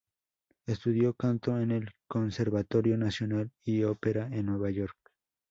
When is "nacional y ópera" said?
2.97-4.27